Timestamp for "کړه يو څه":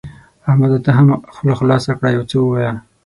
1.97-2.37